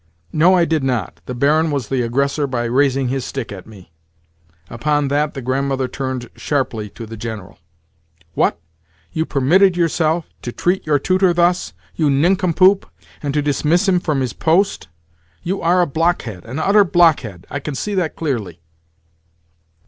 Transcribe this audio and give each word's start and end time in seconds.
"No, 0.33 0.55
I 0.55 0.65
did 0.65 0.83
not. 0.83 1.21
The 1.27 1.35
Baron 1.35 1.69
was 1.69 1.89
the 1.89 2.01
aggressor 2.01 2.47
by 2.47 2.63
raising 2.63 3.09
his 3.09 3.23
stick 3.23 3.51
at 3.51 3.67
me." 3.67 3.91
Upon 4.67 5.09
that 5.09 5.35
the 5.35 5.43
Grandmother 5.43 5.87
turned 5.87 6.27
sharply 6.35 6.89
to 6.89 7.05
the 7.05 7.15
General. 7.15 7.59
"What? 8.33 8.59
You 9.11 9.27
permitted 9.27 9.77
yourself 9.77 10.25
to 10.41 10.51
treat 10.51 10.87
your 10.87 10.97
tutor 10.97 11.35
thus, 11.35 11.73
you 11.93 12.09
nincompoop, 12.09 12.89
and 13.21 13.31
to 13.35 13.43
dismiss 13.43 13.87
him 13.87 13.99
from 13.99 14.21
his 14.21 14.33
post? 14.33 14.87
You 15.43 15.61
are 15.61 15.81
a 15.81 15.85
blockhead—an 15.85 16.57
utter 16.57 16.83
blockhead! 16.83 17.45
I 17.51 17.59
can 17.59 17.75
see 17.75 17.93
that 17.93 18.15
clearly." 18.15 18.59